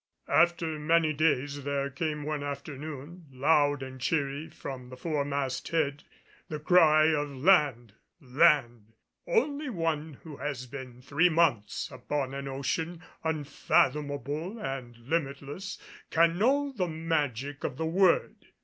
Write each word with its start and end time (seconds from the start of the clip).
After 0.33 0.79
many 0.79 1.13
days 1.13 1.63
there 1.63 1.91
came, 1.91 2.23
one 2.23 2.41
afternoon, 2.43 3.27
loud 3.31 3.83
and 3.83 4.01
cheery 4.01 4.49
from 4.49 4.89
the 4.89 4.97
fore 4.97 5.23
mast 5.23 5.67
head, 5.67 6.05
the 6.49 6.57
cry 6.59 7.13
of 7.15 7.29
"Land! 7.29 7.93
Land!" 8.19 8.93
Only 9.27 9.69
one 9.69 10.15
who 10.23 10.37
has 10.37 10.65
been 10.65 11.03
three 11.03 11.29
months 11.29 11.87
upon 11.91 12.33
an 12.33 12.47
ocean, 12.47 13.03
unfathomable 13.23 14.57
and 14.57 14.97
limitless, 14.97 15.77
can 16.09 16.35
know 16.39 16.71
the 16.75 16.87
magic 16.87 17.63
of 17.63 17.77
the 17.77 17.85
word. 17.85 18.47